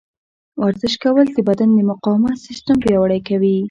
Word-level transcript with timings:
ورزش 0.65 0.93
کول 1.03 1.25
د 1.33 1.37
بدن 1.49 1.69
د 1.73 1.79
مقاومت 1.91 2.37
سیستم 2.47 2.75
پیاوړی 2.83 3.19
کوي. 3.27 3.55